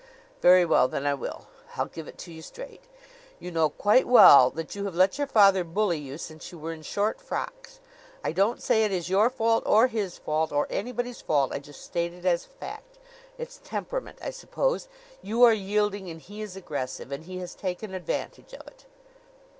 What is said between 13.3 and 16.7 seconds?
It's temperament, I suppose. You are yielding and he is